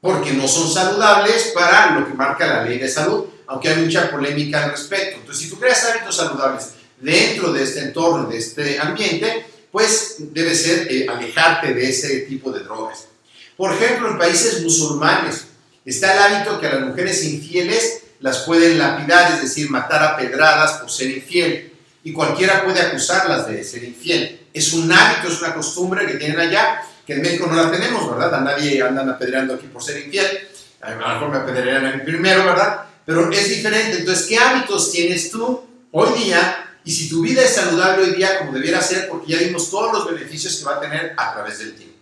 porque 0.00 0.32
no 0.32 0.46
son 0.46 0.70
saludables 0.70 1.52
para 1.54 1.98
lo 1.98 2.06
que 2.06 2.12
marca 2.12 2.46
la 2.46 2.64
ley 2.64 2.78
de 2.78 2.88
salud, 2.88 3.24
aunque 3.46 3.70
hay 3.70 3.76
mucha 3.76 4.10
polémica 4.10 4.64
al 4.64 4.70
respecto. 4.72 5.16
Entonces, 5.20 5.44
si 5.44 5.50
tú 5.50 5.58
creas 5.58 5.84
hábitos 5.84 6.16
saludables 6.16 6.72
dentro 7.00 7.52
de 7.52 7.62
este 7.62 7.80
entorno, 7.80 8.28
de 8.28 8.36
este 8.36 8.78
ambiente, 8.78 9.46
pues 9.74 10.18
debe 10.20 10.54
ser 10.54 10.86
eh, 10.88 11.04
alejarte 11.08 11.74
de 11.74 11.90
ese 11.90 12.20
tipo 12.20 12.52
de 12.52 12.60
drogas. 12.60 13.08
Por 13.56 13.72
ejemplo, 13.72 14.08
en 14.08 14.18
países 14.18 14.62
musulmanes 14.62 15.48
está 15.84 16.12
el 16.12 16.18
hábito 16.20 16.60
que 16.60 16.68
a 16.68 16.74
las 16.74 16.86
mujeres 16.86 17.24
infieles 17.24 18.02
las 18.20 18.44
pueden 18.44 18.78
lapidar, 18.78 19.32
es 19.32 19.42
decir, 19.42 19.68
matar 19.68 20.00
a 20.00 20.16
pedradas 20.16 20.74
por 20.74 20.88
ser 20.88 21.10
infiel. 21.10 21.72
Y 22.04 22.12
cualquiera 22.12 22.64
puede 22.64 22.82
acusarlas 22.82 23.48
de 23.48 23.64
ser 23.64 23.82
infiel. 23.82 24.46
Es 24.54 24.74
un 24.74 24.92
hábito, 24.92 25.26
es 25.26 25.42
una 25.42 25.52
costumbre 25.52 26.06
que 26.06 26.18
tienen 26.18 26.38
allá, 26.38 26.82
que 27.04 27.14
en 27.14 27.22
México 27.22 27.48
no 27.48 27.56
la 27.56 27.72
tenemos, 27.72 28.08
¿verdad? 28.08 28.32
A 28.32 28.40
nadie 28.42 28.80
andan 28.80 29.10
apedreando 29.10 29.54
aquí 29.54 29.66
por 29.66 29.82
ser 29.82 30.04
infiel. 30.04 30.38
A 30.82 30.90
lo 30.90 30.98
mejor 30.98 31.30
me 31.30 31.38
apedrearán 31.38 32.00
a 32.00 32.04
primero, 32.04 32.44
¿verdad? 32.44 32.84
Pero 33.04 33.28
es 33.32 33.48
diferente. 33.48 33.98
Entonces, 33.98 34.26
¿qué 34.28 34.38
hábitos 34.38 34.92
tienes 34.92 35.32
tú 35.32 35.64
hoy 35.90 36.16
día 36.22 36.63
y 36.84 36.92
si 36.92 37.08
tu 37.08 37.22
vida 37.22 37.42
es 37.42 37.54
saludable 37.54 38.04
hoy 38.04 38.10
día 38.10 38.38
como 38.38 38.52
debiera 38.52 38.80
ser, 38.82 39.08
porque 39.08 39.32
ya 39.32 39.38
vimos 39.38 39.70
todos 39.70 39.92
los 39.92 40.06
beneficios 40.06 40.56
que 40.56 40.64
va 40.64 40.76
a 40.76 40.80
tener 40.80 41.14
a 41.16 41.32
través 41.32 41.58
del 41.58 41.74
tiempo. 41.74 41.94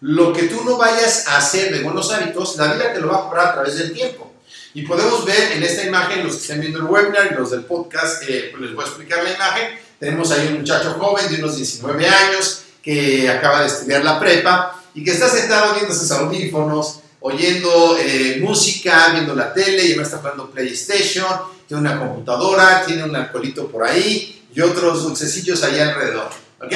Lo 0.00 0.32
que 0.32 0.44
tú 0.44 0.62
no 0.64 0.76
vayas 0.76 1.28
a 1.28 1.38
hacer 1.38 1.72
de 1.72 1.82
buenos 1.82 2.12
hábitos, 2.12 2.56
la 2.56 2.74
vida 2.74 2.92
te 2.92 3.00
lo 3.00 3.08
va 3.08 3.18
a 3.18 3.22
cobrar 3.22 3.46
a 3.48 3.54
través 3.54 3.76
del 3.76 3.92
tiempo. 3.92 4.34
Y 4.74 4.82
podemos 4.82 5.24
ver 5.24 5.52
en 5.52 5.62
esta 5.62 5.84
imagen, 5.84 6.24
los 6.24 6.34
que 6.34 6.42
estén 6.42 6.60
viendo 6.60 6.80
el 6.80 6.84
webinar 6.84 7.30
y 7.32 7.34
los 7.34 7.50
del 7.50 7.64
podcast, 7.64 8.22
eh, 8.28 8.48
pues 8.50 8.62
les 8.62 8.74
voy 8.74 8.84
a 8.84 8.88
explicar 8.88 9.24
la 9.24 9.32
imagen. 9.32 9.78
Tenemos 9.98 10.30
ahí 10.32 10.48
un 10.48 10.58
muchacho 10.58 10.94
joven 10.98 11.28
de 11.30 11.42
unos 11.42 11.56
19 11.56 12.06
años 12.06 12.62
que 12.82 13.30
acaba 13.30 13.62
de 13.62 13.68
estudiar 13.68 14.04
la 14.04 14.20
prepa 14.20 14.82
y 14.94 15.02
que 15.02 15.12
está 15.12 15.28
sentado 15.28 15.74
viendo 15.74 15.94
sus 15.94 16.10
audífonos, 16.10 17.00
oyendo 17.26 17.98
eh, 17.98 18.38
música, 18.40 19.08
viendo 19.12 19.34
la 19.34 19.52
tele 19.52 19.84
y 19.84 19.96
me 19.96 20.04
está 20.04 20.18
jugando 20.18 20.48
PlayStation 20.48 21.26
tiene 21.66 21.80
una 21.80 21.98
computadora, 21.98 22.84
tiene 22.86 23.02
un 23.02 23.16
alcoholito 23.16 23.66
por 23.68 23.82
ahí 23.82 24.44
y 24.54 24.60
otros 24.60 25.02
dulcecillos 25.02 25.62
ahí 25.64 25.80
alrededor. 25.80 26.30
¿ok? 26.62 26.72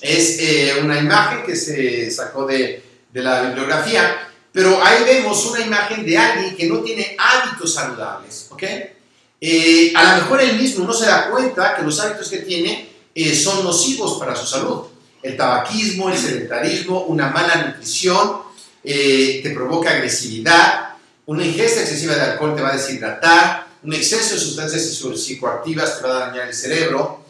Es 0.00 0.38
eh, 0.38 0.80
una 0.80 0.96
imagen 0.96 1.44
que 1.44 1.56
se 1.56 2.08
sacó 2.12 2.46
de, 2.46 2.82
de 3.12 3.22
la 3.22 3.42
bibliografía, 3.42 4.28
pero 4.52 4.80
ahí 4.82 5.02
vemos 5.04 5.44
una 5.46 5.60
imagen 5.60 6.06
de 6.06 6.16
alguien 6.16 6.56
que 6.56 6.68
no 6.68 6.78
tiene 6.78 7.16
hábitos 7.18 7.74
saludables. 7.74 8.46
¿ok? 8.50 8.62
Eh, 9.40 9.92
a 9.96 10.14
lo 10.14 10.22
mejor 10.22 10.40
él 10.40 10.56
mismo 10.56 10.86
no 10.86 10.92
se 10.92 11.06
da 11.06 11.30
cuenta 11.30 11.74
que 11.74 11.82
los 11.82 11.98
hábitos 11.98 12.28
que 12.28 12.38
tiene 12.38 12.88
son 13.34 13.64
nocivos 13.64 14.20
para 14.20 14.36
su 14.36 14.46
salud. 14.46 14.82
El 15.20 15.36
tabaquismo, 15.36 16.08
el 16.08 16.16
sedentarismo, 16.16 17.02
una 17.02 17.28
mala 17.28 17.56
nutrición, 17.66 18.49
te 18.82 19.50
provoca 19.54 19.90
agresividad, 19.90 20.94
una 21.26 21.44
ingesta 21.44 21.80
excesiva 21.80 22.14
de 22.14 22.22
alcohol 22.22 22.56
te 22.56 22.62
va 22.62 22.70
a 22.70 22.76
deshidratar, 22.76 23.66
un 23.82 23.94
exceso 23.94 24.34
de 24.34 24.40
sustancias 24.40 24.82
psicoactivas 24.82 26.00
te 26.00 26.06
va 26.06 26.16
a 26.16 26.26
dañar 26.28 26.48
el 26.48 26.54
cerebro, 26.54 27.20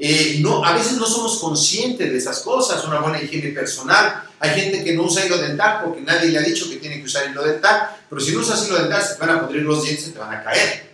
eh, 0.00 0.38
no, 0.40 0.64
a 0.64 0.74
veces 0.74 0.92
no 0.92 1.06
somos 1.06 1.38
conscientes 1.38 2.08
de 2.08 2.16
esas 2.16 2.38
cosas, 2.40 2.84
una 2.84 3.00
buena 3.00 3.20
higiene 3.20 3.48
personal. 3.48 4.22
Hay 4.38 4.50
gente 4.50 4.84
que 4.84 4.94
no 4.94 5.02
usa 5.02 5.26
hilo 5.26 5.38
dental 5.38 5.80
porque 5.84 6.02
nadie 6.02 6.30
le 6.30 6.38
ha 6.38 6.42
dicho 6.42 6.70
que 6.70 6.76
tiene 6.76 7.00
que 7.00 7.06
usar 7.06 7.28
hilo 7.28 7.42
dental, 7.42 7.96
pero 8.08 8.20
si 8.20 8.30
no 8.30 8.38
usas 8.38 8.64
hilo 8.64 8.78
dental 8.78 9.02
se 9.02 9.14
te 9.14 9.26
van 9.26 9.36
a 9.36 9.46
pudrir 9.46 9.62
los 9.62 9.82
dientes, 9.82 10.04
se 10.04 10.12
te 10.12 10.18
van 10.20 10.32
a 10.32 10.44
caer. 10.44 10.88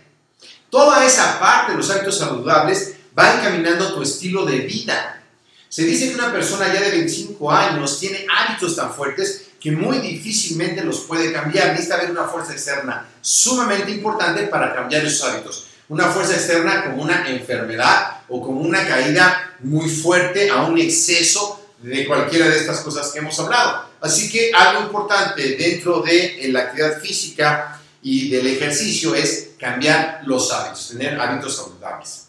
Toda 0.71 1.05
esa 1.05 1.39
parte 1.39 1.73
de 1.73 1.77
los 1.77 1.89
hábitos 1.91 2.17
saludables 2.17 2.95
va 3.17 3.35
encaminando 3.35 3.93
tu 3.93 4.01
estilo 4.01 4.43
de 4.43 4.57
vida. 4.61 5.21
Se 5.69 5.83
dice 5.83 6.09
que 6.09 6.15
una 6.15 6.31
persona 6.31 6.73
ya 6.73 6.81
de 6.81 6.89
25 6.89 7.51
años 7.51 7.99
tiene 7.99 8.25
hábitos 8.27 8.75
tan 8.75 8.91
fuertes 8.91 9.49
que 9.65 9.71
muy 9.71 9.97
difícilmente 9.97 10.83
los 10.83 10.99
puede 11.01 11.33
cambiar. 11.33 11.69
Necesita 11.69 11.95
haber 11.95 12.11
una 12.11 12.25
fuerza 12.25 12.53
externa 12.53 13.09
sumamente 13.19 13.89
importante 13.89 14.43
para 14.43 14.75
cambiar 14.75 15.03
esos 15.03 15.27
hábitos 15.27 15.65
una 15.87 16.09
fuerza 16.09 16.33
externa 16.33 16.83
como 16.83 17.03
una 17.03 17.27
enfermedad 17.29 18.21
o 18.27 18.41
como 18.41 18.61
una 18.61 18.87
caída 18.87 19.55
muy 19.59 19.89
fuerte 19.89 20.49
a 20.49 20.63
un 20.63 20.77
exceso 20.79 21.73
de 21.79 22.07
cualquiera 22.07 22.47
de 22.47 22.57
estas 22.57 22.79
cosas 22.79 23.11
que 23.11 23.19
hemos 23.19 23.39
hablado. 23.39 23.89
Así 24.01 24.31
que 24.31 24.51
algo 24.53 24.83
importante 24.83 25.55
dentro 25.55 26.01
de 26.01 26.47
la 26.49 26.61
actividad 26.61 26.99
física 26.99 27.79
y 28.01 28.29
del 28.29 28.47
ejercicio 28.47 29.13
es 29.13 29.49
cambiar 29.59 30.21
los 30.25 30.51
hábitos, 30.51 30.89
tener 30.89 31.19
hábitos 31.19 31.55
saludables. 31.55 32.27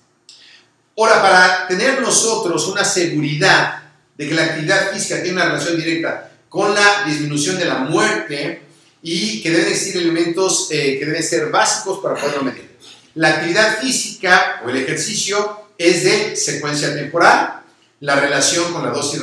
Ahora, 0.99 1.23
para 1.23 1.69
tener 1.69 2.00
nosotros 2.00 2.66
una 2.69 2.85
seguridad 2.85 3.83
de 4.16 4.28
que 4.28 4.35
la 4.35 4.45
actividad 4.45 4.90
física 4.93 5.23
tiene 5.23 5.33
una 5.33 5.47
relación 5.47 5.76
directa 5.76 6.31
con 6.57 6.75
la 6.75 7.05
disminución 7.05 7.59
de 7.59 7.67
la 7.67 7.81
muerte 7.81 8.63
y 9.03 9.43
que 9.43 9.51
deben 9.51 9.69
existir 9.69 10.01
elementos 10.01 10.69
eh, 10.71 10.99
que 10.99 11.05
deben 11.05 11.23
ser 11.23 11.51
básicos 11.51 11.99
para 11.99 12.15
poderlo 12.15 12.45
medir. 12.45 12.79
La 13.15 13.29
actividad 13.29 13.79
física 13.79 14.63
o 14.65 14.71
el 14.71 14.79
ejercicio 14.79 15.67
es 15.77 16.05
de 16.05 16.35
secuencia 16.35 16.95
temporal, 16.95 17.61
la 18.01 18.19
relación 18.19 18.73
con 18.73 18.83
la 18.83 18.91
dosis 18.91 19.21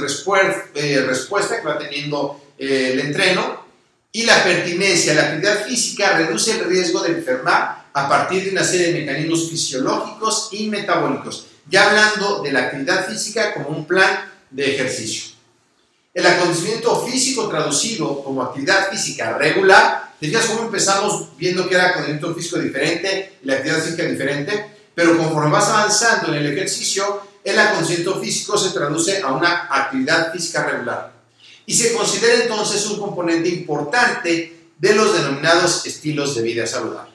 eh, 0.76 1.04
respuesta 1.08 1.60
que 1.60 1.68
va 1.68 1.80
teniendo 1.80 2.40
eh, 2.60 2.92
el 2.94 3.00
entreno 3.00 3.66
y 4.12 4.26
la 4.26 4.44
pertinencia. 4.44 5.16
La 5.16 5.24
actividad 5.24 5.66
física 5.66 6.16
reduce 6.16 6.52
el 6.52 6.66
riesgo 6.66 7.02
de 7.02 7.14
enfermar 7.14 7.88
a 7.94 8.08
partir 8.08 8.44
de 8.44 8.52
una 8.52 8.64
serie 8.64 8.94
de 8.94 9.00
mecanismos 9.00 9.50
fisiológicos 9.50 10.50
y 10.52 10.68
metabólicos. 10.68 11.48
Ya 11.68 11.90
hablando 11.90 12.44
de 12.44 12.52
la 12.52 12.60
actividad 12.66 13.08
física 13.08 13.56
como 13.56 13.70
un 13.70 13.88
plan 13.88 14.32
de 14.52 14.76
ejercicio. 14.76 15.33
El 16.14 16.28
acondicionamiento 16.28 17.06
físico 17.06 17.48
traducido 17.48 18.24
como 18.24 18.44
actividad 18.44 18.90
física 18.90 19.38
regular 19.38 20.04
¿Te 20.24 20.30
fijas 20.30 20.46
cómo 20.46 20.62
empezamos 20.62 21.36
viendo 21.38 21.68
que 21.68 21.76
era 21.76 21.90
acondicionamiento 21.90 22.34
físico 22.34 22.58
diferente 22.58 23.40
y 23.44 23.46
la 23.46 23.56
actividad 23.56 23.84
física 23.84 24.04
diferente? 24.04 24.68
Pero 24.96 25.18
conforme 25.18 25.52
vas 25.52 25.68
avanzando 25.68 26.30
en 26.30 26.36
el 26.36 26.54
ejercicio, 26.54 27.20
el 27.44 27.60
acondicionamiento 27.60 28.22
físico 28.22 28.58
se 28.58 28.70
traduce 28.70 29.22
a 29.22 29.34
una 29.34 29.68
actividad 29.70 30.32
física 30.32 30.64
regular. 30.64 31.12
Y 31.66 31.74
se 31.74 31.92
considera 31.92 32.42
entonces 32.42 32.86
un 32.86 33.02
componente 33.02 33.50
importante 33.50 34.70
de 34.78 34.96
los 34.96 35.14
denominados 35.14 35.86
estilos 35.86 36.36
de 36.36 36.42
vida 36.42 36.66
saludable. 36.66 37.12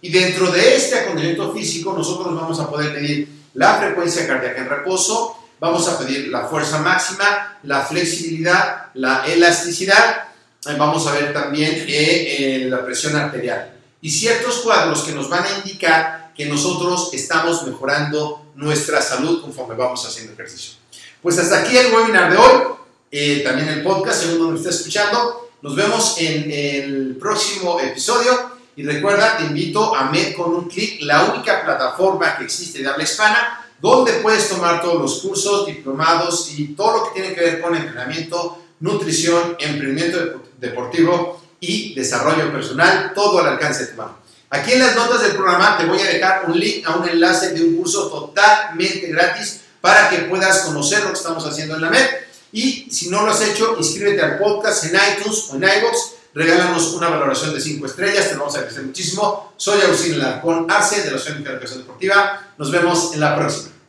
Y 0.00 0.10
dentro 0.10 0.50
de 0.50 0.74
este 0.74 0.98
acondicionamiento 0.98 1.52
físico, 1.52 1.92
nosotros 1.92 2.34
vamos 2.34 2.58
a 2.58 2.68
poder 2.68 2.92
medir 2.94 3.28
la 3.54 3.78
frecuencia 3.78 4.26
cardíaca 4.26 4.62
en 4.62 4.70
reposo, 4.70 5.36
vamos 5.60 5.86
a 5.88 5.98
pedir 5.98 6.28
la 6.28 6.46
fuerza 6.46 6.78
máxima, 6.78 7.58
la 7.62 7.82
flexibilidad, 7.82 8.86
la 8.94 9.24
elasticidad 9.26 10.30
vamos 10.78 11.06
a 11.06 11.12
ver 11.12 11.32
también 11.32 11.84
eh, 11.88 12.66
la 12.68 12.84
presión 12.84 13.16
arterial 13.16 13.72
y 14.00 14.10
ciertos 14.10 14.58
cuadros 14.58 15.02
que 15.02 15.12
nos 15.12 15.28
van 15.28 15.44
a 15.44 15.58
indicar 15.58 16.32
que 16.36 16.46
nosotros 16.46 17.10
estamos 17.12 17.66
mejorando 17.66 18.46
nuestra 18.54 19.00
salud 19.02 19.42
conforme 19.42 19.74
vamos 19.74 20.06
haciendo 20.06 20.32
ejercicio. 20.32 20.74
Pues 21.22 21.38
hasta 21.38 21.60
aquí 21.60 21.76
el 21.76 21.92
webinar 21.92 22.30
de 22.30 22.36
hoy, 22.36 22.62
eh, 23.10 23.42
también 23.44 23.68
el 23.68 23.82
podcast, 23.82 24.22
según 24.22 24.38
donde 24.38 24.52
me 24.54 24.58
estés 24.58 24.76
escuchando. 24.76 25.50
Nos 25.60 25.76
vemos 25.76 26.16
en 26.18 26.50
el 26.50 27.16
próximo 27.20 27.78
episodio 27.80 28.52
y 28.76 28.84
recuerda, 28.84 29.36
te 29.36 29.44
invito 29.44 29.94
a 29.94 30.10
Med 30.10 30.34
con 30.34 30.54
un 30.54 30.68
clic, 30.68 31.02
la 31.02 31.24
única 31.24 31.62
plataforma 31.62 32.38
que 32.38 32.44
existe 32.44 32.78
de 32.82 32.88
habla 32.88 33.04
hispana, 33.04 33.69
donde 33.80 34.12
puedes 34.14 34.48
tomar 34.48 34.82
todos 34.82 35.00
los 35.00 35.18
cursos, 35.20 35.66
diplomados 35.66 36.52
y 36.56 36.74
todo 36.74 36.98
lo 36.98 37.04
que 37.04 37.20
tiene 37.20 37.34
que 37.34 37.40
ver 37.40 37.60
con 37.60 37.74
entrenamiento, 37.74 38.62
nutrición, 38.80 39.56
emprendimiento 39.58 40.42
deportivo 40.58 41.40
y 41.60 41.94
desarrollo 41.94 42.52
personal, 42.52 43.12
todo 43.14 43.40
al 43.40 43.48
alcance 43.48 43.86
de 43.86 43.92
tu 43.92 43.96
mano. 43.96 44.18
Aquí 44.50 44.72
en 44.72 44.80
las 44.80 44.96
notas 44.96 45.22
del 45.22 45.32
programa 45.32 45.78
te 45.78 45.84
voy 45.84 46.00
a 46.00 46.06
dejar 46.06 46.44
un 46.46 46.58
link 46.58 46.84
a 46.86 46.96
un 46.96 47.08
enlace 47.08 47.50
de 47.52 47.62
un 47.62 47.76
curso 47.76 48.08
totalmente 48.08 49.06
gratis 49.06 49.60
para 49.80 50.10
que 50.10 50.18
puedas 50.22 50.60
conocer 50.60 51.02
lo 51.02 51.08
que 51.08 51.18
estamos 51.18 51.46
haciendo 51.46 51.76
en 51.76 51.82
la 51.82 51.90
MED. 51.90 52.06
Y 52.52 52.90
si 52.90 53.10
no 53.10 53.24
lo 53.24 53.30
has 53.30 53.40
hecho, 53.42 53.76
inscríbete 53.78 54.20
al 54.20 54.38
podcast 54.38 54.84
en 54.84 54.96
iTunes 54.96 55.46
o 55.50 55.56
en 55.56 55.62
iVoox. 55.62 55.96
Regálanos 56.32 56.94
una 56.94 57.08
valoración 57.08 57.52
de 57.52 57.60
5 57.60 57.86
estrellas, 57.86 58.28
te 58.28 58.36
vamos 58.36 58.54
a 58.54 58.58
agradecer 58.58 58.84
muchísimo. 58.84 59.52
Soy 59.56 59.80
Agustín 59.80 60.18
Larcón 60.18 60.70
Arce 60.70 61.02
de 61.02 61.10
la 61.10 61.16
Asociación 61.16 61.42
de 61.42 61.50
Educación 61.50 61.80
Deportiva. 61.80 62.52
Nos 62.56 62.70
vemos 62.70 63.14
en 63.14 63.20
la 63.20 63.36
próxima. 63.36 63.79